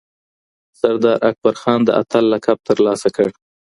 سردار 0.79 1.17
اکبرخان 1.29 1.79
د 1.83 1.89
اتل 2.01 2.23
لقب 2.33 2.57
ترلاسه 2.69 3.09
کړ 3.15 3.29